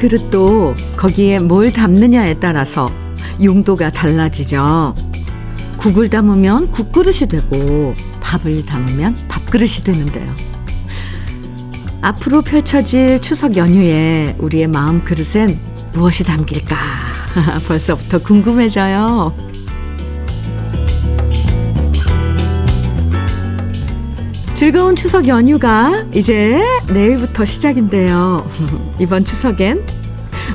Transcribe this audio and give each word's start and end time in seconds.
그릇도 0.00 0.74
거기에 0.96 1.40
뭘 1.40 1.70
담느냐에 1.70 2.34
따라서 2.40 2.90
용도가 3.42 3.90
달라지죠. 3.90 4.94
국을 5.76 6.08
담으면 6.08 6.70
국그릇이 6.70 7.28
되고 7.28 7.94
밥을 8.20 8.64
담으면 8.64 9.14
밥그릇이 9.28 9.84
되는데요. 9.84 10.34
앞으로 12.00 12.40
펼쳐질 12.40 13.20
추석 13.20 13.58
연휴에 13.58 14.36
우리의 14.38 14.68
마음 14.68 15.04
그릇엔 15.04 15.58
무엇이 15.92 16.24
담길까 16.24 16.76
벌써부터 17.68 18.22
궁금해져요. 18.22 19.34
즐거운 24.54 24.94
추석 24.94 25.26
연휴가 25.26 26.04
이제 26.12 26.62
내일부터 26.92 27.46
시작인데요. 27.46 28.46
이번 29.00 29.24
추석엔 29.24 29.99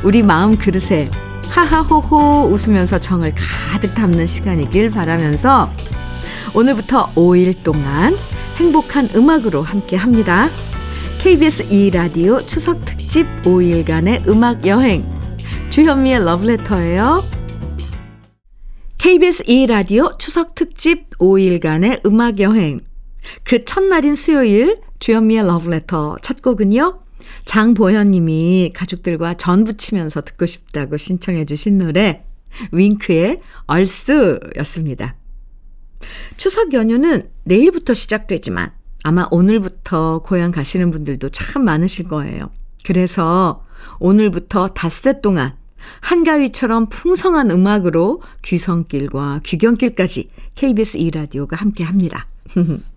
우리 0.05 0.21
마음 0.21 0.55
그릇에 0.55 1.07
하하호호 1.49 2.49
웃으면서 2.51 2.99
정을 2.99 3.33
가득 3.35 3.95
담는 3.95 4.27
시간이길 4.27 4.91
바라면서 4.91 5.67
오늘부터 6.53 7.11
5일 7.15 7.63
동안 7.63 8.15
행복한 8.57 9.09
음악으로 9.15 9.63
함께 9.63 9.95
합니다. 9.95 10.49
KBS 11.17 11.69
2라디오 11.69 12.45
추석 12.45 12.81
특집 12.81 13.25
5일간의 13.41 14.27
음악 14.27 14.67
여행 14.67 15.03
주현미의 15.71 16.23
러브레터예요. 16.23 17.23
KBS 18.99 19.43
2라디오 19.45 20.19
추석 20.19 20.53
특집 20.53 21.09
5일간의 21.17 22.05
음악 22.05 22.39
여행 22.41 22.79
그 23.43 23.65
첫날인 23.65 24.13
수요일 24.13 24.77
주현미의 24.99 25.47
러브레터 25.47 26.17
첫 26.21 26.43
곡은요. 26.43 27.04
장보현 27.45 28.11
님이 28.11 28.71
가족들과 28.73 29.35
전 29.35 29.63
부치면서 29.63 30.21
듣고 30.21 30.45
싶다고 30.45 30.97
신청해 30.97 31.45
주신 31.45 31.77
노래 31.77 32.23
윙크의 32.71 33.39
얼스였습니다. 33.67 35.15
추석 36.37 36.73
연휴는 36.73 37.29
내일부터 37.43 37.93
시작되지만 37.93 38.71
아마 39.03 39.27
오늘부터 39.31 40.19
고향 40.19 40.51
가시는 40.51 40.91
분들도 40.91 41.29
참 41.29 41.63
많으실 41.63 42.07
거예요. 42.07 42.49
그래서 42.85 43.63
오늘부터 43.99 44.69
닷새 44.69 45.21
동안 45.21 45.55
한가위처럼 46.01 46.89
풍성한 46.89 47.51
음악으로 47.51 48.21
귀성길과 48.43 49.41
귀경길까지 49.43 50.29
KBS 50.55 50.97
2라디오가 50.97 51.55
함께 51.55 51.83
합니다. 51.83 52.27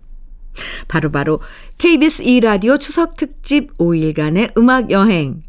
바로바로 0.87 1.37
바로 1.37 1.39
KBS 1.77 2.23
2라디오 2.23 2.79
추석 2.79 3.15
특집 3.15 3.77
5일간의 3.77 4.57
음악 4.57 4.91
여행. 4.91 5.41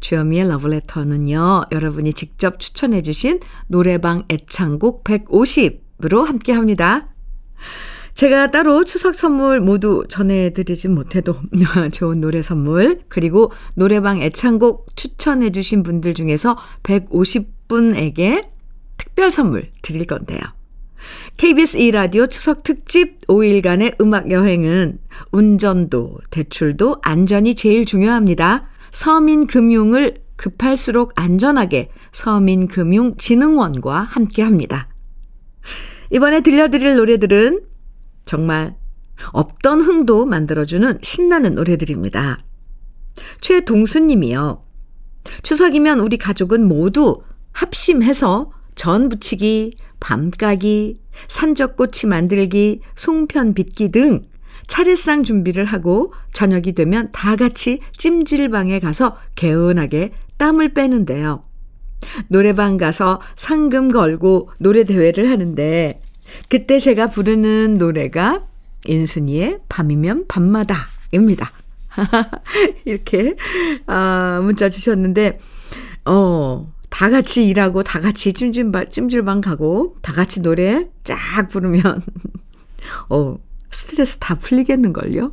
주현미의 0.00 0.48
러브레터는요, 0.48 1.64
여러분이 1.72 2.12
직접 2.12 2.60
추천해 2.60 3.02
주신 3.02 3.40
노래방 3.66 4.24
애창곡 4.28 5.04
150으로 5.04 6.24
함께 6.24 6.52
합니다. 6.52 7.08
제가 8.14 8.50
따로 8.50 8.84
추석 8.84 9.14
선물 9.14 9.60
모두 9.60 10.06
전해드리진 10.08 10.94
못해도 10.94 11.36
좋은 11.92 12.20
노래 12.20 12.40
선물, 12.40 13.02
그리고 13.08 13.52
노래방 13.74 14.22
애창곡 14.22 14.96
추천해 14.96 15.50
주신 15.50 15.82
분들 15.82 16.14
중에서 16.14 16.56
150분에게 16.82 18.48
특별 18.96 19.30
선물 19.30 19.70
드릴 19.82 20.06
건데요. 20.06 20.40
KBS 21.36 21.78
2라디오 21.78 22.28
추석 22.28 22.62
특집 22.62 23.26
5일간의 23.26 24.00
음악 24.00 24.30
여행은 24.30 24.98
운전도, 25.32 26.18
대출도 26.30 26.96
안전이 27.02 27.54
제일 27.54 27.84
중요합니다. 27.84 28.66
서민금융을 28.92 30.22
급할수록 30.36 31.12
안전하게 31.16 31.90
서민금융진흥원과 32.12 34.00
함께 34.00 34.42
합니다. 34.42 34.88
이번에 36.10 36.40
들려드릴 36.40 36.96
노래들은 36.96 37.62
정말 38.24 38.76
없던 39.32 39.80
흥도 39.80 40.26
만들어주는 40.26 40.98
신나는 41.02 41.54
노래들입니다. 41.54 42.38
최동수님이요. 43.40 44.62
추석이면 45.42 46.00
우리 46.00 46.16
가족은 46.16 46.66
모두 46.68 47.22
합심해서 47.52 48.52
전 48.74 49.08
부치기, 49.08 49.76
밤까기, 50.00 51.00
산적꼬치 51.28 52.06
만들기, 52.06 52.80
송편 52.94 53.54
빚기 53.54 53.90
등 53.90 54.22
차례상 54.66 55.22
준비를 55.22 55.64
하고 55.64 56.12
저녁이 56.32 56.72
되면 56.72 57.10
다 57.12 57.36
같이 57.36 57.80
찜질방에 57.98 58.80
가서 58.80 59.16
개운하게 59.34 60.12
땀을 60.38 60.74
빼는데요. 60.74 61.44
노래방 62.28 62.76
가서 62.76 63.20
상금 63.36 63.90
걸고 63.90 64.50
노래 64.58 64.84
대회를 64.84 65.30
하는데 65.30 66.00
그때 66.48 66.78
제가 66.78 67.08
부르는 67.08 67.74
노래가 67.78 68.44
인순이의 68.84 69.60
밤이면 69.68 70.26
밤마다입니다. 70.28 71.50
이렇게 72.84 73.36
아, 73.86 74.40
문자 74.42 74.68
주셨는데 74.68 75.40
어, 76.04 76.72
다 76.90 77.10
같이 77.10 77.46
일하고 77.48 77.82
다 77.82 78.00
같이 78.00 78.32
찜질방, 78.32 78.90
찜질방 78.90 79.40
가고 79.40 79.96
다 80.02 80.12
같이 80.12 80.42
노래 80.42 80.88
쫙 81.04 81.48
부르면 81.50 82.02
어, 83.10 83.38
스트레스 83.70 84.18
다 84.18 84.36
풀리겠는걸요? 84.36 85.32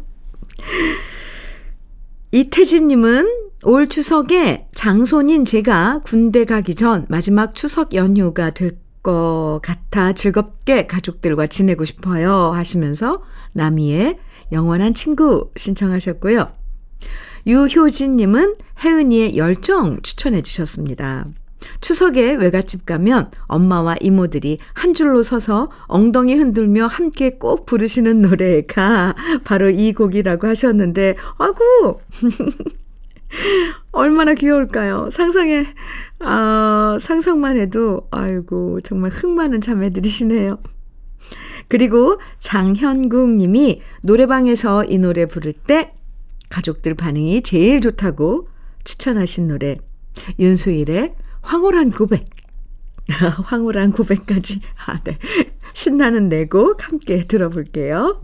이태진님은 2.31 3.49
올 3.63 3.87
추석에 3.87 4.67
장손인 4.73 5.45
제가 5.45 6.01
군대 6.03 6.45
가기 6.45 6.75
전 6.75 7.05
마지막 7.09 7.55
추석 7.55 7.93
연휴가 7.93 8.49
될 8.49 8.83
것 9.03 9.59
같아 9.61 10.13
즐겁게 10.13 10.87
가족들과 10.87 11.45
지내고 11.45 11.85
싶어요 11.85 12.51
하시면서 12.53 13.21
나미의 13.51 14.17
영원한 14.51 14.93
친구 14.93 15.51
신청하셨고요. 15.55 16.51
유효진님은 17.45 18.55
혜은이의 18.83 19.35
열정 19.35 20.01
추천해 20.01 20.41
주셨습니다. 20.41 21.25
추석에 21.81 22.35
외갓집 22.35 22.85
가면 22.85 23.31
엄마와 23.47 23.95
이모들이 24.01 24.59
한 24.73 24.93
줄로 24.93 25.23
서서 25.23 25.69
엉덩이 25.87 26.35
흔들며 26.35 26.87
함께 26.87 27.37
꼭 27.37 27.65
부르시는 27.65 28.21
노래가 28.21 29.15
바로 29.43 29.69
이 29.69 29.93
곡이라고 29.93 30.47
하셨는데, 30.47 31.15
아구! 31.37 31.99
얼마나 33.91 34.33
귀여울까요? 34.33 35.09
상상에, 35.09 35.65
아, 36.19 36.97
상상만 36.99 37.57
해도, 37.57 38.01
아이고, 38.11 38.79
정말 38.81 39.11
흥 39.11 39.35
많은 39.35 39.61
자매들이시네요. 39.61 40.59
그리고 41.67 42.19
장현국 42.39 43.29
님이 43.29 43.81
노래방에서 44.01 44.85
이 44.85 44.99
노래 44.99 45.25
부를 45.25 45.53
때 45.53 45.93
가족들 46.49 46.93
반응이 46.93 47.41
제일 47.41 47.81
좋다고 47.81 48.47
추천하신 48.83 49.47
노래, 49.47 49.77
윤수일의 50.39 51.15
황홀한 51.43 51.91
고백. 51.91 52.25
황홀한 53.45 53.91
고백까지. 53.91 54.61
아, 54.87 54.99
네. 55.03 55.17
신나는 55.73 56.29
내곡 56.29 56.87
함께 56.87 57.25
들어볼게요. 57.25 58.21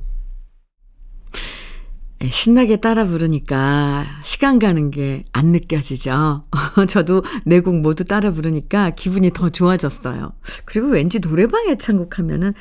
네, 2.19 2.30
신나게 2.30 2.77
따라 2.77 3.06
부르니까 3.06 4.04
시간 4.25 4.60
가는 4.60 4.92
게 4.92 5.24
안 5.31 5.48
느껴지죠. 5.54 6.44
저도 6.89 7.24
네 7.45 7.62
곡 7.62 7.80
모두 7.80 8.04
따라 8.04 8.31
부르니까 8.31 8.89
기분이 8.92 9.31
더 9.31 9.50
좋아졌어요. 9.50 10.33
그리고 10.65 10.88
왠지 10.88 11.19
노래방에 11.19 11.77
창곡하면은 11.77 12.54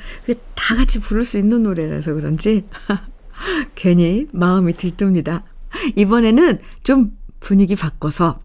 다 0.55 0.75
같이 0.75 0.99
부를 1.01 1.25
수 1.25 1.37
있는 1.37 1.63
노래라서 1.63 2.13
그런지 2.13 2.65
괜히 3.75 4.27
마음이 4.31 4.73
들뜹니다. 4.73 5.43
이번에는 5.97 6.59
좀 6.83 7.17
분위기 7.41 7.75
바꿔서 7.75 8.39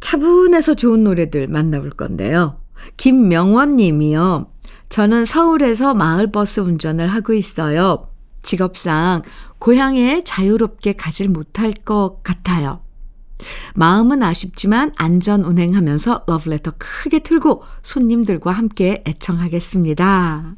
차분해서 0.00 0.74
좋은 0.74 1.04
노래들 1.04 1.48
만나볼 1.48 1.90
건데요. 1.90 2.60
김명원 2.96 3.76
님이요. 3.76 4.50
저는 4.88 5.24
서울에서 5.24 5.94
마을버스 5.94 6.60
운전을 6.60 7.08
하고 7.08 7.32
있어요. 7.34 8.08
직업상 8.42 9.22
고향에 9.58 10.22
자유롭게 10.24 10.94
가질 10.94 11.28
못할 11.28 11.72
것 11.72 12.20
같아요. 12.22 12.80
마음은 13.74 14.22
아쉽지만 14.22 14.92
안전 14.96 15.44
운행하면서 15.44 16.24
러브레터 16.26 16.72
크게 16.78 17.20
틀고 17.20 17.62
손님들과 17.82 18.50
함께 18.52 19.02
애청하겠습니다. 19.06 20.54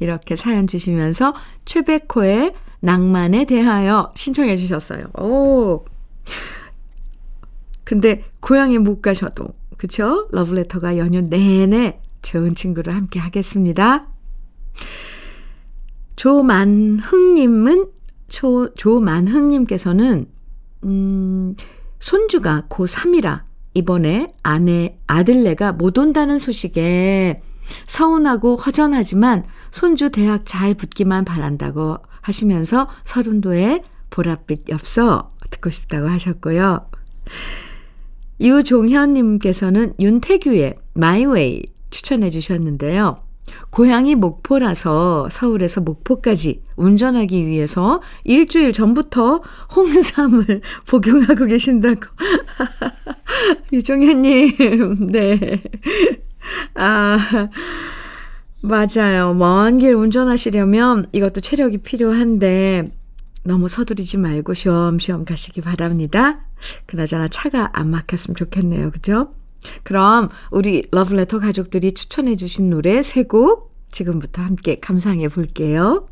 이렇게 0.00 0.36
사연 0.36 0.66
주시면서 0.66 1.34
최백호의 1.64 2.54
낭만에 2.80 3.44
대하여 3.44 4.08
신청해 4.14 4.56
주셨어요. 4.56 5.04
오. 5.18 5.84
근데 7.86 8.24
고향에 8.40 8.78
못 8.78 9.00
가셔도 9.00 9.46
그쵸? 9.78 10.26
러브레터가 10.32 10.98
연휴 10.98 11.20
내내 11.20 12.00
좋은 12.20 12.56
친구를 12.56 12.94
함께 12.94 13.20
하겠습니다. 13.20 14.08
조만흥님은 16.16 17.86
조, 18.26 18.74
조만흥님께서는 18.74 20.26
음, 20.82 21.54
손주가 22.00 22.64
고3이라 22.68 23.42
이번에 23.74 24.34
아내, 24.42 24.98
아들네가 25.06 25.72
못 25.72 25.96
온다는 25.96 26.38
소식에 26.38 27.40
서운하고 27.86 28.56
허전하지만 28.56 29.44
손주 29.70 30.10
대학 30.10 30.42
잘 30.44 30.74
붙기만 30.74 31.24
바란다고 31.24 31.98
하시면서 32.20 32.88
서른도에 33.04 33.84
보랏빛 34.10 34.70
엽서 34.70 35.28
듣고 35.50 35.70
싶다고 35.70 36.08
하셨고요. 36.08 36.88
유종현님께서는 38.40 39.94
윤태규의 39.98 40.74
마이웨이 40.94 41.62
추천해 41.90 42.30
주셨는데요. 42.30 43.22
고향이 43.70 44.16
목포라서 44.16 45.28
서울에서 45.30 45.80
목포까지 45.80 46.62
운전하기 46.76 47.46
위해서 47.46 48.00
일주일 48.24 48.72
전부터 48.72 49.40
홍삼을 49.74 50.60
복용하고 50.88 51.46
계신다고. 51.46 52.00
유종현님, 53.72 55.06
네. 55.10 55.62
아, 56.74 57.18
맞아요. 58.62 59.34
먼 59.34 59.78
길 59.78 59.94
운전하시려면 59.94 61.06
이것도 61.12 61.40
체력이 61.40 61.78
필요한데, 61.78 62.90
너무 63.46 63.68
서두르지 63.68 64.18
말고 64.18 64.54
쉬엄쉬엄 64.54 65.24
가시기 65.24 65.60
바랍니다. 65.60 66.44
그나저나 66.86 67.28
차가 67.28 67.70
안 67.72 67.90
막혔으면 67.90 68.36
좋겠네요. 68.36 68.90
그죠? 68.90 69.34
그럼 69.82 70.28
우리 70.50 70.86
러브레터 70.92 71.38
가족들이 71.40 71.92
추천해 71.92 72.36
주신 72.36 72.70
노래 72.70 73.02
세 73.02 73.24
곡 73.24 73.74
지금부터 73.90 74.42
함께 74.42 74.78
감상해 74.80 75.28
볼게요. 75.28 76.08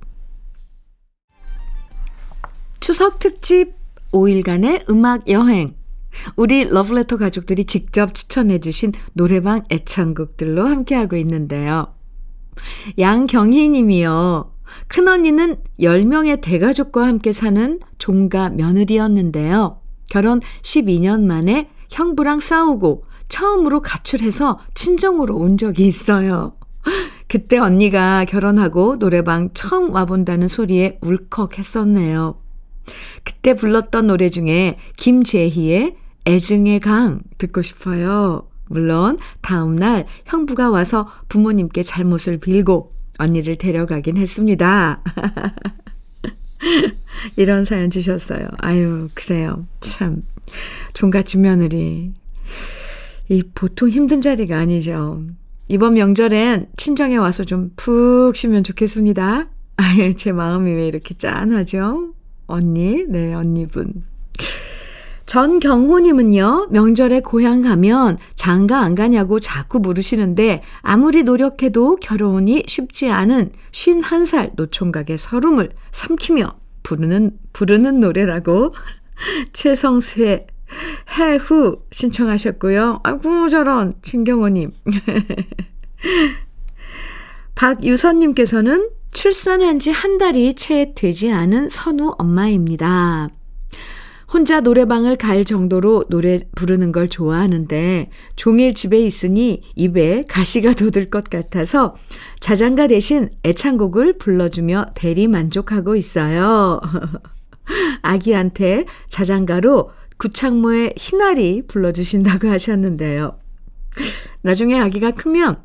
추석 2.80 3.18
특집 3.18 3.74
5일간의 4.12 4.88
음악 4.88 5.28
여행. 5.28 5.68
우리 6.36 6.64
러브레터 6.64 7.16
가족들이 7.16 7.64
직접 7.64 8.14
추천해 8.14 8.58
주신 8.58 8.92
노래방 9.12 9.64
애창곡들로 9.70 10.66
함께하고 10.66 11.16
있는데요. 11.16 11.94
양경희 12.98 13.68
님이요. 13.70 14.53
큰언니는 14.88 15.56
10명의 15.80 16.40
대가족과 16.40 17.06
함께 17.06 17.32
사는 17.32 17.80
종가 17.98 18.50
며느리였는데요. 18.50 19.80
결혼 20.10 20.40
12년 20.62 21.24
만에 21.24 21.70
형부랑 21.90 22.40
싸우고 22.40 23.04
처음으로 23.28 23.80
가출해서 23.80 24.60
친정으로 24.74 25.36
온 25.36 25.56
적이 25.56 25.86
있어요. 25.86 26.56
그때 27.28 27.58
언니가 27.58 28.24
결혼하고 28.24 28.98
노래방 28.98 29.50
처음 29.54 29.92
와본다는 29.92 30.48
소리에 30.48 30.98
울컥했었네요. 31.00 32.40
그때 33.24 33.54
불렀던 33.54 34.06
노래 34.06 34.28
중에 34.28 34.78
김재희의 34.96 35.96
애증의 36.26 36.80
강 36.80 37.22
듣고 37.38 37.62
싶어요. 37.62 38.48
물론 38.68 39.18
다음날 39.40 40.06
형부가 40.26 40.70
와서 40.70 41.08
부모님께 41.28 41.82
잘못을 41.82 42.38
빌고 42.38 42.93
언니를 43.18 43.56
데려가긴 43.56 44.16
했습니다. 44.16 45.00
이런 47.36 47.64
사연 47.64 47.90
주셨어요. 47.90 48.48
아유, 48.58 49.08
그래요. 49.14 49.66
참. 49.80 50.22
종갓집 50.94 51.40
며느리. 51.40 52.12
이 53.28 53.42
보통 53.54 53.88
힘든 53.88 54.20
자리가 54.20 54.58
아니죠. 54.58 55.22
이번 55.68 55.94
명절엔 55.94 56.66
친정에 56.76 57.16
와서 57.16 57.44
좀 57.44 57.72
푹 57.76 58.36
쉬면 58.36 58.64
좋겠습니다. 58.64 59.48
아유, 59.76 60.14
제 60.14 60.32
마음이 60.32 60.70
왜 60.72 60.86
이렇게 60.86 61.14
짠하죠? 61.14 62.12
언니, 62.46 63.04
네, 63.08 63.32
언니분. 63.34 64.04
전경호님은요, 65.26 66.68
명절에 66.70 67.20
고향 67.20 67.62
가면 67.62 68.18
장가 68.34 68.80
안 68.80 68.94
가냐고 68.94 69.40
자꾸 69.40 69.80
물으시는데, 69.80 70.62
아무리 70.82 71.22
노력해도 71.22 71.96
결혼이 71.96 72.64
쉽지 72.66 73.10
않은 73.10 73.50
51살 73.72 74.52
노총각의 74.54 75.18
서름을 75.18 75.70
삼키며 75.92 76.56
부르는, 76.82 77.38
부르는 77.52 78.00
노래라고 78.00 78.74
최성수의 79.52 80.40
해후 81.18 81.82
신청하셨고요. 81.90 83.00
아이고, 83.02 83.48
저런, 83.48 83.94
진경호님. 84.02 84.70
박유선님께서는 87.54 88.90
출산한 89.12 89.78
지 89.78 89.92
한 89.92 90.18
달이 90.18 90.54
채 90.54 90.92
되지 90.94 91.30
않은 91.30 91.68
선우 91.68 92.14
엄마입니다. 92.18 93.30
혼자 94.34 94.58
노래방을 94.58 95.14
갈 95.14 95.44
정도로 95.44 96.06
노래 96.10 96.40
부르는 96.56 96.90
걸 96.90 97.08
좋아하는데 97.08 98.10
종일 98.34 98.74
집에 98.74 98.98
있으니 98.98 99.62
입에 99.76 100.24
가시가 100.28 100.72
돋을 100.74 101.08
것 101.08 101.30
같아서 101.30 101.94
자장가 102.40 102.88
대신 102.88 103.30
애창곡을 103.44 104.18
불러주며 104.18 104.86
대리 104.96 105.28
만족하고 105.28 105.94
있어요. 105.94 106.80
아기한테 108.02 108.86
자장가로 109.06 109.92
구창모의 110.16 110.94
희나리 110.96 111.62
불러주신다고 111.68 112.48
하셨는데요. 112.48 113.38
나중에 114.42 114.80
아기가 114.80 115.12
크면 115.12 115.62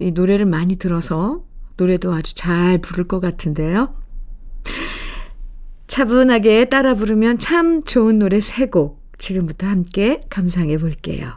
이 0.00 0.10
노래를 0.10 0.46
많이 0.46 0.74
들어서 0.74 1.44
노래도 1.76 2.12
아주 2.12 2.34
잘 2.34 2.78
부를 2.78 3.06
것 3.06 3.20
같은데요. 3.20 3.99
차분하게 5.90 6.66
따라 6.66 6.94
부르면 6.94 7.38
참 7.38 7.82
좋은 7.82 8.20
노래 8.20 8.40
세 8.40 8.66
곡 8.66 9.02
지금부터 9.18 9.66
함께 9.66 10.20
감상해 10.30 10.78
볼게요. 10.78 11.32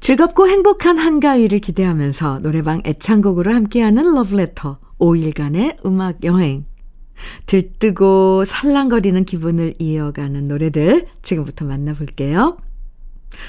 즐겁고 0.00 0.48
행복한 0.48 0.96
한가위를 0.96 1.58
기대하면서 1.58 2.40
노래방 2.40 2.80
애창곡으로 2.86 3.52
함께하는 3.52 4.14
러브레터 4.14 4.80
5일간의 4.98 5.84
음악 5.84 6.24
여행 6.24 6.64
들뜨고 7.44 8.46
살랑거리는 8.46 9.26
기분을 9.26 9.74
이어가는 9.78 10.46
노래들 10.46 11.06
지금부터 11.20 11.66
만나볼게요. 11.66 12.56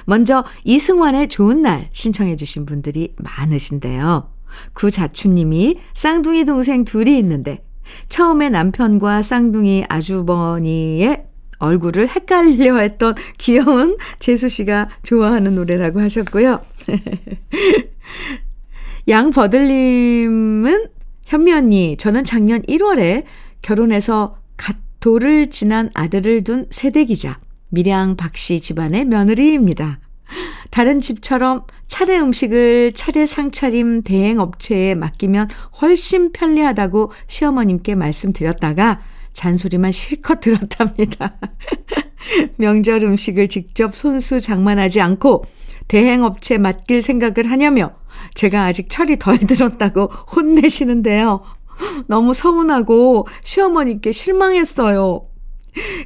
먼저 0.05 0.43
이승환의 0.65 1.29
좋은 1.29 1.61
날 1.61 1.89
신청해 1.93 2.35
주신 2.35 2.65
분들이 2.65 3.15
많으신데요. 3.17 4.29
구자춘님이 4.73 5.79
쌍둥이 5.93 6.43
동생 6.43 6.83
둘이 6.83 7.17
있는데 7.19 7.63
처음에 8.09 8.49
남편과 8.49 9.21
쌍둥이 9.21 9.85
아주버니의 9.87 11.23
얼굴을 11.59 12.09
헷갈려 12.09 12.77
했던 12.77 13.15
귀여운 13.37 13.97
재수 14.19 14.49
씨가 14.49 14.89
좋아하는 15.03 15.55
노래라고 15.55 16.01
하셨고요. 16.01 16.61
양버들님은 19.07 20.85
현미 21.25 21.53
언니, 21.53 21.97
저는 21.97 22.23
작년 22.23 22.61
1월에 22.63 23.23
결혼해서 23.61 24.37
갓 24.57 24.75
돌을 24.99 25.49
지난 25.49 25.89
아들을 25.93 26.43
둔 26.43 26.67
세대기자 26.69 27.39
밀양 27.69 28.17
박씨 28.17 28.61
집안의 28.61 29.05
며느리입니다. 29.05 29.99
다른 30.69 31.01
집처럼 31.01 31.63
차례 31.87 32.17
음식을 32.19 32.93
차례 32.93 33.25
상차림 33.25 34.03
대행 34.03 34.39
업체에 34.39 34.95
맡기면 34.95 35.49
훨씬 35.81 36.31
편리하다고 36.31 37.11
시어머님께 37.27 37.95
말씀드렸다가 37.95 39.01
잔소리만 39.33 39.91
실컷 39.91 40.39
들었답니다. 40.41 41.37
명절 42.57 43.03
음식을 43.03 43.49
직접 43.49 43.95
손수 43.95 44.39
장만하지 44.39 45.01
않고 45.01 45.43
대행업체 45.87 46.57
맡길 46.57 47.01
생각을 47.01 47.49
하냐며 47.49 47.93
제가 48.35 48.65
아직 48.65 48.89
철이 48.89 49.19
덜 49.19 49.37
들었다고 49.45 50.05
혼내시는데요. 50.05 51.41
너무 52.07 52.33
서운하고 52.33 53.27
시어머니께 53.43 54.11
실망했어요. 54.11 55.30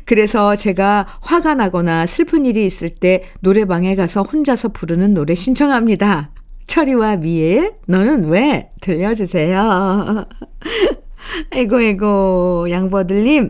그래서 0.05 0.55
제가 0.55 1.07
화가 1.21 1.55
나거나 1.55 2.05
슬픈 2.05 2.45
일이 2.45 2.65
있을 2.65 2.89
때 2.89 3.23
노래방에 3.41 3.95
가서 3.95 4.23
혼자서 4.23 4.69
부르는 4.69 5.13
노래 5.13 5.35
신청합니다. 5.35 6.31
철이와 6.67 7.17
미애의 7.17 7.73
너는 7.87 8.25
왜 8.25 8.69
들려주세요. 8.81 10.27
아이고, 11.51 11.77
아이고, 11.77 12.67
양버들님. 12.69 13.49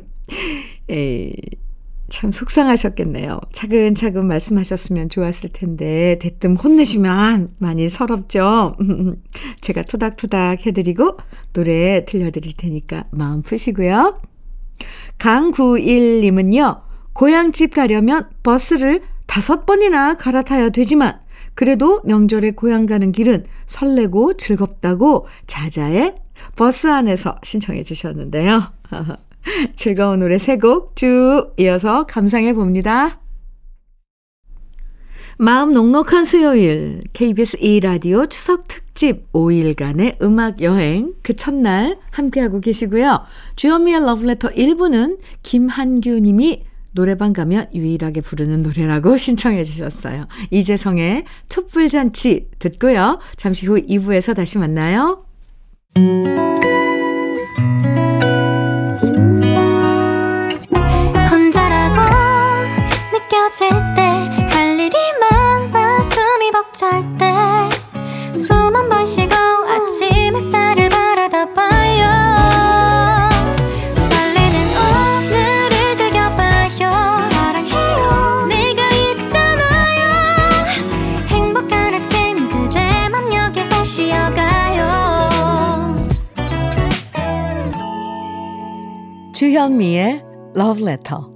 에이, 0.90 1.34
참 2.10 2.32
속상하셨겠네요. 2.32 3.40
차근차근 3.52 4.26
말씀하셨으면 4.28 5.10
좋았을 5.10 5.50
텐데, 5.52 6.18
대뜸 6.22 6.56
혼내시면 6.56 7.56
많이 7.58 7.90
서럽죠? 7.90 8.76
제가 9.62 9.84
토닥토닥 9.84 10.66
해드리고, 10.66 11.18
노래 11.54 12.06
들려드릴 12.06 12.54
테니까 12.56 13.06
마음 13.12 13.42
푸시고요. 13.42 14.22
강구일님은요, 15.25 16.82
고향집 17.13 17.74
가려면 17.74 18.29
버스를 18.44 19.01
다섯 19.25 19.65
번이나 19.65 20.13
갈아타야 20.13 20.70
되지만, 20.70 21.20
그래도 21.55 22.00
명절에 22.05 22.51
고향 22.51 22.86
가는 22.86 23.12
길은 23.12 23.46
설레고 23.65 24.38
즐겁다고 24.38 25.25
자자의 25.48 26.13
버스 26.55 26.86
안에서 26.91 27.38
신청해 27.41 27.82
주셨는데요. 27.82 28.72
즐거운 29.75 30.20
노래 30.20 30.38
세 30.38 30.58
곡 30.58 30.96
쭉 30.96 31.53
이어서 31.58 32.05
감상해 32.05 32.53
봅니다. 32.53 33.20
마음 35.38 35.74
넉넉한 35.74 36.24
수요일 36.24 37.01
KBS 37.13 37.60
2라디오 37.60 38.30
추석 38.30 38.68
특집 38.68 39.32
5일간의 39.34 40.22
음악 40.22 40.62
여행 40.62 41.13
그 41.22 41.36
첫날 41.36 41.98
함께하고 42.12 42.62
계시고요. 42.62 43.25
주현미의 43.58 44.01
러브레터 44.06 44.50
1부는 44.50 45.20
김한규 45.44 46.20
님이 46.22 46.63
노래방 46.94 47.34
가면 47.34 47.68
유일하게 47.74 48.22
부르는 48.22 48.63
노래라고 48.63 49.18
신청해 49.18 49.65
주셨어요. 49.65 50.27
이재성의 50.51 51.25
촛불잔치 51.50 52.48
듣고요. 52.60 53.20
잠시 53.36 53.65
후 53.65 53.75
2부에서 53.75 54.34
다시 54.34 54.58
만나요. 54.58 55.25
Love 90.86 90.92
Letter. 90.92 91.36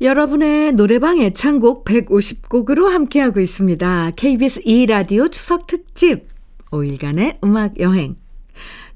여러분의 0.00 0.72
노래방 0.72 1.20
애창곡 1.20 1.84
150곡으로 1.84 2.88
함께하고 2.88 3.40
있습니다. 3.40 4.10
KBS 4.16 4.62
2라디오 4.62 5.30
추석 5.30 5.66
특집 5.66 6.28
5일간의 6.70 7.38
음악 7.44 7.78
여행. 7.78 8.16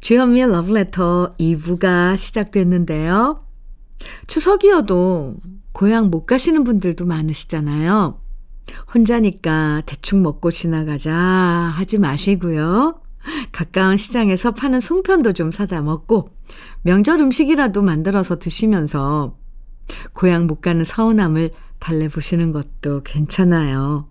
주현미의 0.01 0.51
러브레터 0.51 1.35
2부가 1.39 2.17
시작됐는데요. 2.17 3.45
추석이어도 4.27 5.37
고향 5.73 6.11
못 6.11 6.27
가시는 6.27 6.65
분들도 6.65 7.07
많으시잖아요. 7.07 8.26
혼자니까 8.95 9.83
대충 9.87 10.23
먹고 10.23 10.51
지나가자 10.51 11.15
하지 11.15 11.99
마시고요. 11.99 13.01
가까운 13.53 13.97
시장에서 13.97 14.53
파는 14.53 14.81
송편도 14.81 15.33
좀 15.33 15.51
사다 15.51 15.83
먹고 15.83 16.31
명절 16.83 17.21
음식이라도 17.21 17.83
만들어서 17.83 18.39
드시면서 18.39 19.37
고향 20.13 20.47
못 20.47 20.61
가는 20.61 20.85
서운함을 20.85 21.51
달래보시는 21.79 22.53
것도 22.53 23.03
괜찮아요. 23.05 24.09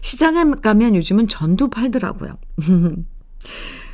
시장에 0.00 0.44
가면 0.62 0.94
요즘은 0.96 1.28
전도 1.28 1.70
팔더라고요. 1.70 2.36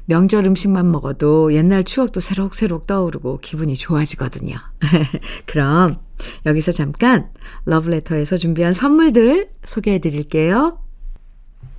명절 0.07 0.47
음식만 0.47 0.91
먹어도 0.91 1.55
옛날 1.55 1.83
추억도 1.83 2.21
새록새록 2.21 2.87
떠오르고 2.87 3.39
기분이 3.41 3.75
좋아지거든요. 3.75 4.57
그럼 5.47 5.99
여기서 6.45 6.73
잠깐 6.73 7.31
러브레터에서 7.65 8.37
준비한 8.37 8.73
선물들 8.73 9.49
소개해 9.65 9.99
드릴게요. 10.01 10.79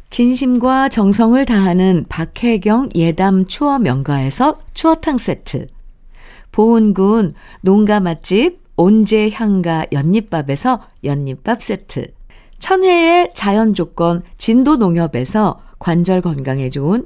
진심과 0.09 0.89
정성을 0.89 1.43
다하는 1.45 2.05
박혜경 2.09 2.89
예담 2.95 3.47
추어 3.47 3.79
명가에서 3.79 4.59
추어탕 4.73 5.17
세트. 5.17 5.67
보은군 6.51 7.33
농가 7.61 7.99
맛집 7.99 8.59
온재 8.77 9.29
향가 9.33 9.85
연잎밥에서 9.91 10.81
연잎밥 11.03 11.61
세트. 11.61 12.07
천혜의 12.59 13.31
자연 13.33 13.73
조건 13.73 14.21
진도 14.37 14.77
농협에서 14.77 15.59
관절 15.79 16.21
건강에 16.21 16.69
좋은 16.69 17.05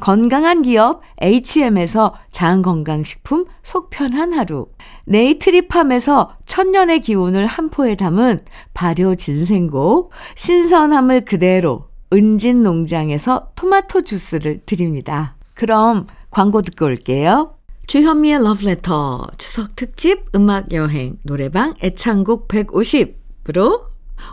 건강한 0.00 0.62
기업 0.62 1.02
H&M에서 1.20 2.14
장건강식품 2.32 3.44
속편한 3.62 4.32
하루, 4.32 4.66
네이트리팜에서 5.06 6.36
천년의 6.46 7.00
기운을 7.00 7.46
한 7.46 7.70
포에 7.70 7.94
담은 7.94 8.40
발효 8.74 9.14
진생고, 9.14 10.10
신선함을 10.34 11.24
그대로 11.24 11.90
은진 12.12 12.62
농장에서 12.62 13.52
토마토 13.54 14.02
주스를 14.02 14.60
드립니다. 14.66 15.36
그럼 15.54 16.06
광고 16.30 16.62
듣고 16.62 16.86
올게요. 16.86 17.56
주현미의 17.86 18.42
러브레터 18.42 19.26
추석 19.36 19.74
특집 19.74 20.24
음악 20.34 20.72
여행 20.72 21.18
노래방 21.24 21.74
애창곡 21.82 22.48
150으로 22.48 23.86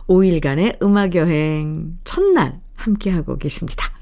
5일간의 0.08 0.82
음악 0.84 1.16
여행 1.16 1.98
첫날 2.04 2.62
함께하고 2.76 3.38
계십니다. 3.38 3.97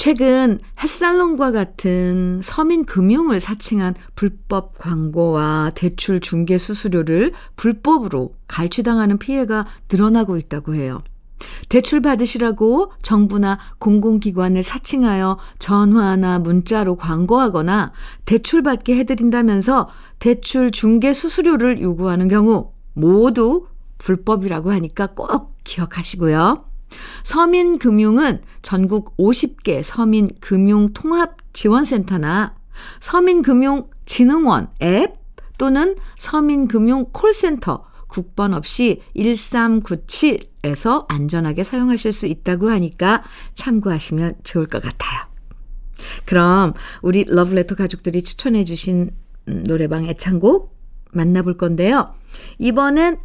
최근 0.00 0.58
햇살론과 0.82 1.52
같은 1.52 2.40
서민 2.42 2.86
금융을 2.86 3.38
사칭한 3.38 3.92
불법 4.14 4.78
광고와 4.78 5.72
대출 5.74 6.20
중개 6.20 6.56
수수료를 6.56 7.34
불법으로 7.56 8.34
갈취당하는 8.48 9.18
피해가 9.18 9.66
늘어나고 9.92 10.38
있다고 10.38 10.74
해요. 10.74 11.02
대출 11.68 12.00
받으시라고 12.00 12.92
정부나 13.02 13.58
공공기관을 13.78 14.62
사칭하여 14.62 15.36
전화나 15.58 16.38
문자로 16.38 16.96
광고하거나 16.96 17.92
대출 18.24 18.62
받게 18.62 18.96
해드린다면서 18.96 19.90
대출 20.18 20.70
중개 20.70 21.12
수수료를 21.12 21.82
요구하는 21.82 22.28
경우 22.28 22.72
모두 22.94 23.66
불법이라고 23.98 24.72
하니까 24.72 25.08
꼭 25.08 25.58
기억하시고요. 25.64 26.69
서민금융은 27.22 28.42
전국 28.62 29.16
50개 29.16 29.82
서민금융통합지원센터나 29.82 32.56
서민금융진흥원 33.00 34.68
앱 34.82 35.18
또는 35.58 35.96
서민금융 36.18 37.06
콜센터 37.12 37.86
국번 38.08 38.54
없이 38.54 39.02
1397에서 39.14 41.04
안전하게 41.08 41.64
사용하실 41.64 42.12
수 42.12 42.26
있다고 42.26 42.70
하니까 42.70 43.22
참고하시면 43.54 44.36
좋을 44.42 44.66
것 44.66 44.82
같아요. 44.82 45.20
그럼 46.24 46.72
우리 47.02 47.24
러브레터 47.24 47.74
가족들이 47.74 48.22
추천해 48.22 48.64
주신 48.64 49.10
노래방 49.44 50.06
애창곡 50.06 50.74
만나볼 51.12 51.56
건데요. 51.56 52.14
이번엔 52.58 53.18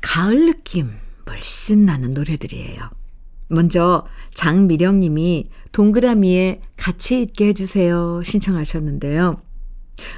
가을 0.00 0.46
느낌 0.46 0.90
물씬 1.26 1.84
나는 1.84 2.12
노래들이에요. 2.12 2.90
먼저 3.48 4.04
장미령 4.34 5.00
님이 5.00 5.50
동그라미에 5.72 6.60
같이 6.76 7.22
있게 7.22 7.48
해주세요 7.48 8.22
신청하셨는데요. 8.24 9.40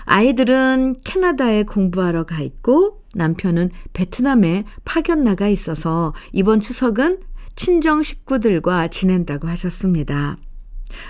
아이들은 0.04 1.00
캐나다에 1.04 1.64
공부하러 1.64 2.24
가 2.24 2.40
있고 2.40 3.04
남편은 3.14 3.70
베트남에 3.92 4.64
파견 4.84 5.24
나가 5.24 5.48
있어서 5.48 6.14
이번 6.32 6.60
추석은 6.60 7.20
친정 7.56 8.02
식구들과 8.02 8.88
지낸다고 8.88 9.48
하셨습니다. 9.48 10.36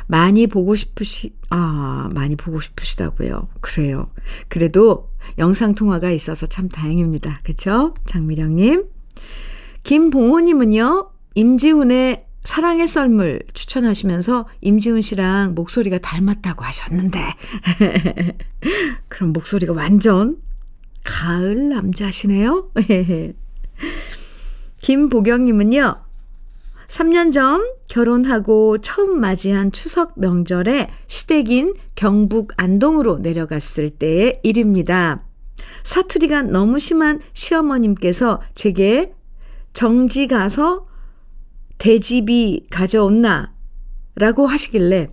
많이 0.06 0.46
보고 0.46 0.74
싶으시, 0.74 1.34
아, 1.50 2.08
많이 2.14 2.36
보고 2.36 2.60
싶으시다고요. 2.60 3.48
그래요. 3.60 4.10
그래도 4.48 5.10
영상통화가 5.38 6.10
있어서 6.12 6.46
참 6.46 6.68
다행입니다. 6.68 7.40
그쵸? 7.42 7.94
장미령님. 8.06 8.86
김봉호님은요, 9.86 11.10
임지훈의 11.36 12.26
사랑의 12.42 12.88
썰물 12.88 13.38
추천하시면서 13.54 14.48
임지훈 14.60 15.00
씨랑 15.00 15.54
목소리가 15.54 15.98
닮았다고 15.98 16.64
하셨는데. 16.64 17.20
그럼 19.06 19.32
목소리가 19.32 19.72
완전 19.72 20.38
가을 21.04 21.68
남자시네요. 21.68 22.72
김보경님은요, 24.82 25.94
3년 26.88 27.30
전 27.30 27.64
결혼하고 27.88 28.78
처음 28.78 29.20
맞이한 29.20 29.70
추석 29.70 30.18
명절에 30.18 30.88
시댁인 31.06 31.74
경북 31.94 32.54
안동으로 32.56 33.18
내려갔을 33.20 33.90
때의 33.90 34.40
일입니다. 34.42 35.22
사투리가 35.84 36.42
너무 36.42 36.80
심한 36.80 37.20
시어머님께서 37.34 38.42
제게 38.56 39.14
정지 39.76 40.26
가서 40.26 40.86
대집이 41.76 42.68
가져온나? 42.70 43.52
라고 44.14 44.46
하시길래 44.46 45.10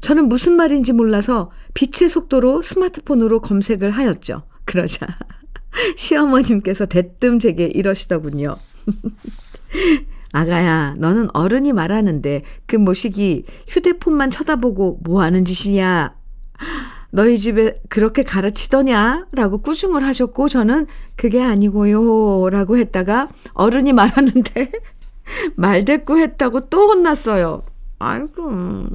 저는 0.00 0.28
무슨 0.28 0.52
말인지 0.52 0.92
몰라서 0.92 1.50
빛의 1.74 2.08
속도로 2.08 2.62
스마트폰으로 2.62 3.40
검색을 3.40 3.90
하였죠. 3.90 4.42
그러자 4.64 5.08
시어머님께서 5.98 6.86
대뜸 6.86 7.40
제게 7.40 7.64
이러시더군요. 7.66 8.54
아가야, 10.30 10.94
너는 10.98 11.28
어른이 11.34 11.72
말하는데 11.72 12.44
그 12.66 12.76
모시기 12.76 13.44
휴대폰만 13.66 14.30
쳐다보고 14.30 15.00
뭐 15.02 15.20
하는 15.20 15.44
짓이냐? 15.44 16.14
너희 17.16 17.38
집에 17.38 17.74
그렇게 17.88 18.22
가르치더냐? 18.22 19.28
라고 19.32 19.56
꾸중을 19.62 20.04
하셨고 20.04 20.50
저는 20.50 20.86
그게 21.16 21.42
아니고요. 21.42 22.50
라고 22.50 22.76
했다가 22.76 23.30
어른이 23.54 23.94
말하는데 23.94 24.70
말대꾸 25.56 26.18
했다고 26.18 26.68
또 26.68 26.88
혼났어요. 26.90 27.62
아이고. 28.00 28.88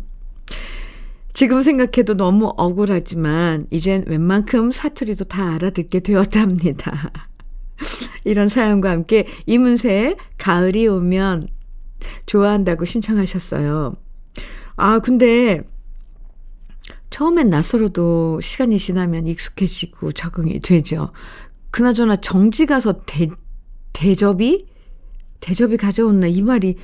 지금 1.34 1.64
생각해도 1.64 2.14
너무 2.16 2.54
억울하지만 2.58 3.66
이젠 3.72 4.04
웬만큼 4.06 4.70
사투리도 4.70 5.26
다 5.26 5.56
알아듣게 5.56 6.02
되었답니다. 6.02 7.12
이런 8.24 8.50
사연과 8.50 8.92
함께 8.92 9.26
이문세의 9.48 10.18
가을이 10.38 10.86
오면 10.86 11.48
좋아한다고 12.28 12.86
신청하셨어요. 12.86 13.96
아, 14.76 15.00
근데 15.00 15.64
처음엔 17.22 17.52
낯설어도 17.52 18.42
시간이 18.42 18.80
지나면 18.80 19.28
익숙해지고 19.28 20.12
적응이 20.12 20.60
되죠. 20.60 21.12
그나저나 21.70 22.16
정지 22.16 22.66
가서 22.66 23.02
대, 23.06 23.30
대접이? 23.94 24.66
대접이 25.40 25.78
가져온나? 25.78 26.26
이 26.26 26.42
말이, 26.42 26.78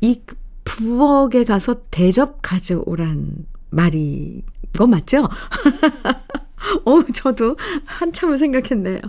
이 0.00 0.20
부엌에 0.62 1.42
가서 1.42 1.88
대접 1.90 2.38
가져오란 2.42 3.44
말이, 3.70 4.44
거 4.72 4.86
맞죠? 4.86 5.24
어, 6.86 7.02
저도 7.12 7.56
한참을 7.86 8.36
생각했네요. 8.36 9.00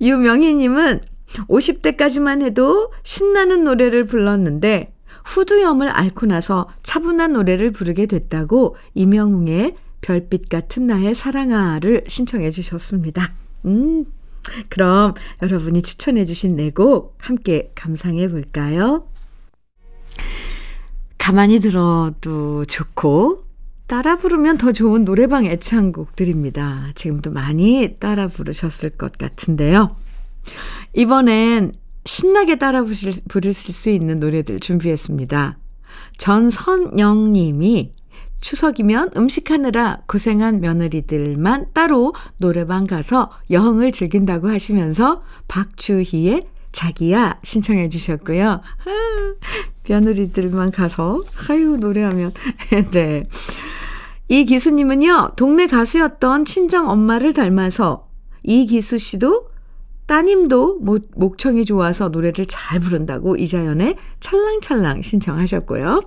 유명희님은 0.00 1.02
50대까지만 1.46 2.42
해도 2.42 2.90
신나는 3.04 3.62
노래를 3.62 4.04
불렀는데 4.04 4.95
후두염을 5.26 5.88
앓고 5.88 6.26
나서 6.26 6.68
차분한 6.82 7.32
노래를 7.34 7.72
부르게 7.72 8.06
됐다고 8.06 8.76
이명웅의 8.94 9.76
별빛 10.00 10.48
같은 10.48 10.86
나의 10.86 11.14
사랑아를 11.14 12.04
신청해 12.06 12.50
주셨습니다. 12.50 13.34
음, 13.64 14.04
그럼 14.68 15.14
여러분이 15.42 15.82
추천해 15.82 16.24
주신 16.24 16.54
네 16.56 16.70
곡 16.70 17.16
함께 17.18 17.72
감상해 17.74 18.28
볼까요? 18.28 19.08
가만히 21.18 21.58
들어도 21.58 22.64
좋고 22.66 23.44
따라 23.88 24.16
부르면 24.16 24.58
더 24.58 24.72
좋은 24.72 25.04
노래방 25.04 25.44
애창곡들입니다. 25.44 26.92
지금도 26.94 27.32
많이 27.32 27.96
따라 27.98 28.28
부르셨을 28.28 28.90
것 28.90 29.18
같은데요. 29.18 29.96
이번엔 30.94 31.72
신나게 32.06 32.56
따라 32.56 32.82
부르실, 32.82 33.12
부르실 33.28 33.74
수 33.74 33.90
있는 33.90 34.20
노래들 34.20 34.60
준비했습니다. 34.60 35.58
전선영 36.18 37.32
님이 37.32 37.92
추석이면 38.40 39.10
음식하느라 39.16 40.02
고생한 40.06 40.60
며느리들만 40.60 41.72
따로 41.72 42.14
노래방 42.36 42.86
가서 42.86 43.30
여흥을 43.50 43.92
즐긴다고 43.92 44.48
하시면서 44.48 45.22
박주희의 45.48 46.46
자기야 46.72 47.40
신청해 47.42 47.88
주셨고요. 47.88 48.48
아, 48.50 48.60
며느리들만 49.88 50.70
가서 50.70 51.24
아유 51.48 51.76
노래하면 51.78 52.32
네. 52.92 53.28
이 54.28 54.44
기수님은요, 54.44 55.32
동네 55.36 55.66
가수였던 55.66 56.44
친정 56.44 56.90
엄마를 56.90 57.32
닮아서 57.32 58.08
이 58.42 58.66
기수 58.66 58.98
씨도 58.98 59.48
따님도 60.06 60.80
목, 60.80 61.38
청이 61.38 61.64
좋아서 61.64 62.08
노래를 62.08 62.46
잘 62.46 62.80
부른다고 62.80 63.36
이자연의 63.36 63.96
찰랑찰랑 64.20 65.02
신청하셨고요. 65.02 66.02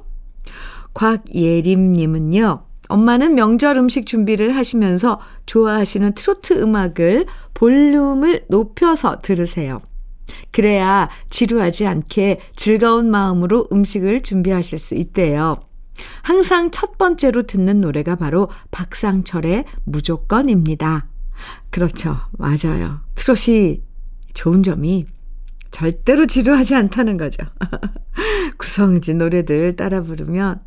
곽예림님은요, 0.93 2.63
엄마는 2.87 3.35
명절 3.35 3.77
음식 3.77 4.05
준비를 4.05 4.55
하시면서 4.55 5.19
좋아하시는 5.45 6.13
트로트 6.13 6.61
음악을 6.61 7.25
볼륨을 7.53 8.45
높여서 8.49 9.21
들으세요. 9.21 9.79
그래야 10.51 11.09
지루하지 11.29 11.85
않게 11.85 12.39
즐거운 12.55 13.11
마음으로 13.11 13.67
음식을 13.71 14.23
준비하실 14.23 14.79
수 14.79 14.95
있대요. 14.95 15.55
항상 16.23 16.71
첫 16.71 16.97
번째로 16.97 17.43
듣는 17.43 17.81
노래가 17.81 18.15
바로 18.15 18.49
박상철의 18.71 19.65
무조건입니다. 19.83 21.07
그렇죠. 21.69 22.15
맞아요. 22.31 23.01
트롯이 23.15 23.81
좋은 24.33 24.63
점이 24.63 25.05
절대로 25.71 26.25
지루하지 26.25 26.75
않다는 26.75 27.17
거죠. 27.17 27.43
구성진 28.57 29.17
노래들 29.19 29.75
따라 29.75 30.01
부르면 30.01 30.61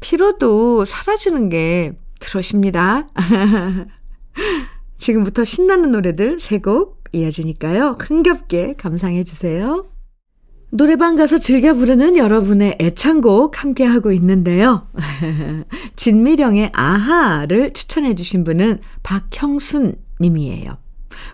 피로도 0.00 0.84
사라지는 0.84 1.48
게 1.50 1.98
트롯입니다. 2.20 3.08
지금부터 4.96 5.44
신나는 5.44 5.92
노래들 5.92 6.38
세 6.38 6.58
곡 6.58 7.00
이어지니까요. 7.12 7.96
흥겹게 8.00 8.74
감상해 8.76 9.24
주세요. 9.24 9.86
노래방 10.70 11.16
가서 11.16 11.38
즐겨 11.38 11.74
부르는 11.74 12.16
여러분의 12.16 12.78
애창곡 12.80 13.60
함께하고 13.60 14.12
있는데요. 14.12 14.82
진미령의 15.96 16.70
아하를 16.72 17.72
추천해 17.72 18.14
주신 18.14 18.44
분은 18.44 18.78
박형순 19.02 19.96
님이에요. 20.20 20.78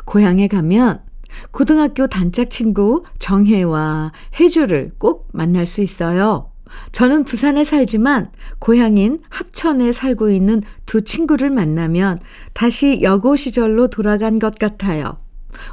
고향에 0.07 0.49
가면 0.49 1.03
고등학교 1.51 2.07
단짝 2.07 2.51
친구 2.51 3.05
정혜와 3.19 4.13
혜주를 4.39 4.93
꼭 4.99 5.29
만날 5.33 5.67
수 5.67 5.83
있어요. 5.83 6.51
저는 6.93 7.25
부산에 7.25 7.65
살지만 7.65 8.31
고향인 8.59 9.21
합천에 9.29 9.93
살고 9.93 10.31
있는 10.31 10.63
두 10.85 11.03
친구를 11.03 11.51
만나면 11.51 12.19
다시 12.53 13.01
여고 13.03 13.37
시절로 13.37 13.89
돌아간 13.89 14.39
것 14.39 14.59
같아요. 14.59 15.19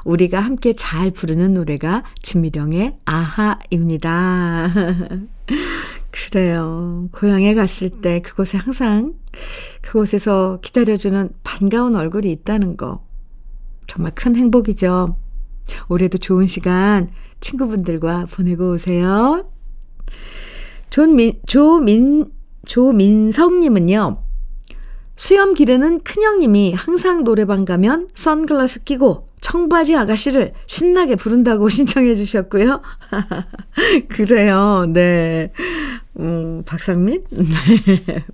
우리가 0.05 0.39
함께 0.39 0.73
잘 0.73 1.11
부르는 1.11 1.53
노래가 1.53 2.03
진미령의 2.21 2.99
아하입니다. 3.05 4.71
그래요. 6.11 7.09
고향에 7.11 7.53
갔을 7.53 7.89
때 7.89 8.21
그곳에 8.21 8.57
항상 8.57 9.13
그곳에서 9.81 10.59
기다려주는 10.61 11.29
반가운 11.43 11.95
얼굴이 11.95 12.31
있다는 12.31 12.77
거. 12.77 13.03
정말 13.87 14.13
큰 14.15 14.35
행복이죠. 14.35 15.17
올해도 15.89 16.17
좋은 16.17 16.47
시간 16.47 17.09
친구분들과 17.41 18.27
보내고 18.31 18.71
오세요. 18.71 19.49
존민, 20.89 21.33
조민, 21.45 22.31
조민성님은요, 22.65 24.23
수염 25.15 25.53
기르는 25.53 26.01
큰형님이 26.03 26.73
항상 26.73 27.23
노래방 27.23 27.65
가면 27.65 28.09
선글라스 28.13 28.83
끼고 28.83 29.27
청바지 29.41 29.95
아가씨를 29.95 30.53
신나게 30.65 31.15
부른다고 31.15 31.67
신청해 31.69 32.15
주셨고요. 32.15 32.81
그래요. 34.09 34.85
네. 34.87 35.51
음, 36.19 36.63
박상민? 36.65 37.23
네. 37.29 38.25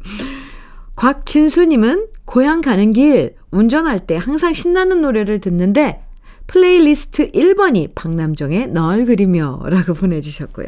곽진수님은 0.96 2.08
고향 2.26 2.62
가는 2.62 2.92
길 2.92 3.36
운전할 3.52 4.00
때 4.00 4.18
항상 4.18 4.54
신나는 4.54 5.02
노래를 5.02 5.40
듣는데 5.40 6.04
플레이리스트 6.50 7.32
1번이 7.32 7.94
박남정의 7.94 8.70
널 8.70 9.06
그리며 9.06 9.62
라고 9.66 9.94
보내주셨고요. 9.94 10.66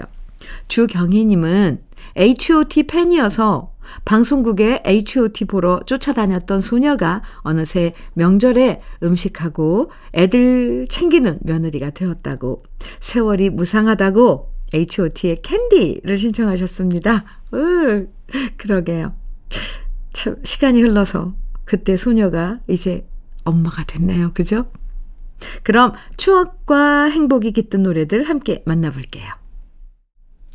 주경희님은 0.68 1.82
H.O.T 2.18 2.84
팬이어서 2.84 3.74
방송국에 4.06 4.84
H.O.T 4.86 5.46
보러 5.46 5.80
쫓아다녔던 5.88 6.62
소녀가 6.62 7.24
어느새 7.38 7.94
명절에 8.14 8.82
음식하고 9.02 9.90
애들 10.14 10.86
챙기는 10.88 11.40
며느리가 11.42 11.90
되었다고 11.90 12.62
세월이 13.00 13.50
무상하다고 13.50 14.52
H.O.T의 14.76 15.42
캔디를 15.42 16.16
신청하셨습니다. 16.20 17.26
으, 17.56 18.08
그러게요. 18.58 19.16
참, 20.14 20.36
시간이 20.44 20.80
흘러서 20.80 21.34
그때 21.66 21.98
소녀가 21.98 22.54
이제 22.68 23.08
엄마가 23.46 23.84
됐네요. 23.86 24.32
그죠? 24.36 24.68
그럼 25.64 25.94
추억과 26.18 27.06
행복이 27.06 27.52
깃든 27.52 27.84
노래들 27.84 28.24
함께 28.24 28.64
만나볼게요. 28.66 29.26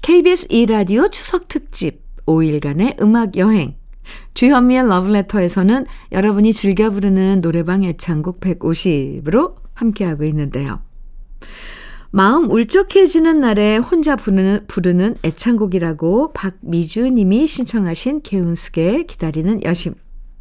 KBS 0.03 0.49
2라디오 0.49 1.11
추석 1.11 1.49
특집 1.49 2.03
5일간의 2.27 3.01
음악 3.01 3.37
여행. 3.37 3.77
주현미의 4.35 4.89
러브레터에서는 4.89 5.87
여러분이 6.13 6.53
즐겨 6.53 6.91
부르는 6.91 7.41
노래방 7.41 7.83
애창곡 7.85 8.41
150으로 8.41 9.57
함께하고 9.75 10.25
있는데요. 10.25 10.81
마음 12.11 12.51
울적해지는 12.51 13.41
날에 13.41 13.77
혼자 13.77 14.17
부르는, 14.17 14.67
부르는 14.69 15.17
애창곡이라고 15.25 16.33
박미주 16.33 17.11
님이 17.11 17.47
신청하신 17.47 18.23
개운스게 18.23 19.05
기다리는 19.05 19.63
여심. 19.65 19.95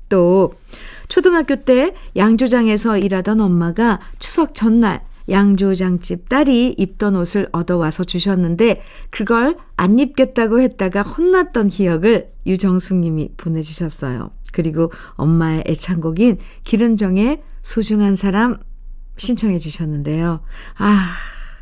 또 0.07 0.53
초등학교 1.07 1.55
때 1.57 1.93
양조장에서 2.15 2.97
일하던 2.97 3.41
엄마가 3.41 3.99
추석 4.19 4.53
전날 4.53 5.03
양조장집 5.29 6.29
딸이 6.29 6.75
입던 6.77 7.15
옷을 7.15 7.49
얻어와서 7.51 8.03
주셨는데 8.03 8.81
그걸 9.09 9.57
안 9.75 9.97
입겠다고 9.97 10.59
했다가 10.61 11.01
혼났던 11.01 11.69
기억을 11.69 12.31
유정숙 12.45 12.97
님이 12.97 13.29
보내주셨어요. 13.37 14.31
그리고 14.51 14.91
엄마의 15.15 15.63
애창곡인 15.67 16.37
기른정의 16.63 17.41
소중한 17.61 18.15
사람 18.15 18.57
신청해 19.17 19.57
주셨는데요. 19.57 20.41
아, 20.77 21.09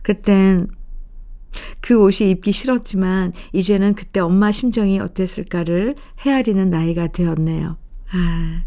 그땐 0.04 0.68
그 1.82 2.00
옷이 2.00 2.30
입기 2.30 2.52
싫었지만 2.52 3.34
이제는 3.54 3.96
그때 3.96 4.20
엄마 4.20 4.52
심정이 4.52 5.00
어땠을까를 5.00 5.96
헤아리는 6.26 6.70
나이가 6.70 7.08
되었네요. 7.08 7.78
아, 8.12 8.64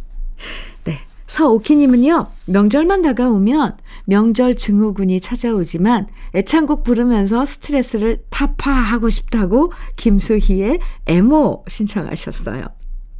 네. 0.84 0.98
서오키님은요, 1.26 2.26
명절만 2.46 3.02
다가오면 3.02 3.76
명절 4.04 4.54
증후군이 4.54 5.20
찾아오지만 5.20 6.06
애창곡 6.34 6.84
부르면서 6.84 7.44
스트레스를 7.44 8.22
타파하고 8.30 9.10
싶다고 9.10 9.72
김수희의 9.96 10.78
애모 11.06 11.64
신청하셨어요. 11.66 12.64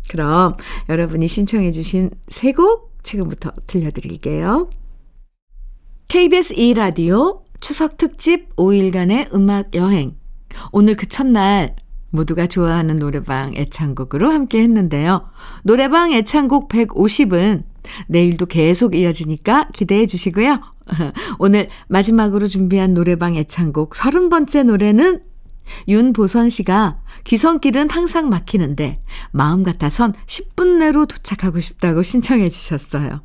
그럼 0.09 0.57
여러분이 0.89 1.27
신청해주신 1.27 2.11
세 2.29 2.53
곡 2.53 2.97
지금부터 3.03 3.53
들려드릴게요. 3.67 4.71
KBS 6.09 6.55
2라디오 6.55 7.43
추석 7.61 7.97
특집 7.97 8.55
5일간의 8.57 9.35
음악 9.35 9.75
여행. 9.75 10.17
오늘 10.73 10.97
그 10.97 11.07
첫날 11.09 11.75
모두가 12.17 12.47
좋아하는 12.47 12.99
노래방 12.99 13.55
애창곡으로 13.55 14.31
함께 14.31 14.61
했는데요. 14.63 15.29
노래방 15.63 16.13
애창곡 16.13 16.69
150은 16.69 17.63
내일도 18.09 18.47
계속 18.47 18.97
이어지니까 18.97 19.69
기대해 19.73 20.07
주시고요. 20.07 20.61
오늘 21.39 21.69
마지막으로 21.89 22.47
준비한 22.47 22.95
노래방 22.95 23.37
애창곡 23.37 23.93
30번째 23.93 24.65
노래는 24.65 25.21
윤보선 25.89 26.49
씨가 26.49 26.99
귀성길은 27.25 27.91
항상 27.91 28.29
막히는데 28.29 29.01
마음 29.33 29.63
같아선 29.63 30.15
10분 30.27 30.79
내로 30.79 31.07
도착하고 31.07 31.61
싶다고 31.61 32.03
신청해 32.03 32.49
주셨어요. 32.49 33.23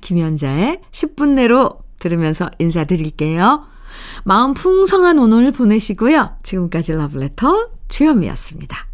김연자의 0.00 0.80
10분 0.92 1.30
내로 1.30 1.80
들으면서 1.98 2.48
인사드릴게요. 2.58 3.69
마음 4.24 4.54
풍성한 4.54 5.18
오늘 5.18 5.52
보내시고요. 5.52 6.36
지금까지 6.42 6.92
러브레터 6.92 7.70
주현미였습니다. 7.88 8.89